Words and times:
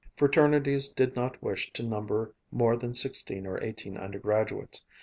Fraternities 0.17 0.87
did 0.87 1.15
not 1.15 1.39
wish 1.43 1.71
to 1.73 1.83
number 1.83 2.33
more 2.49 2.75
than 2.75 2.95
sixteen 2.95 3.45
or 3.45 3.63
eighteen 3.63 3.97
undergraduates. 3.97 4.83